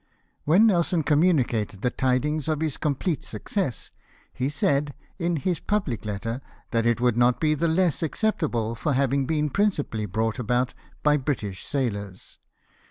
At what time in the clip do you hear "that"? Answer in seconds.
6.71-6.87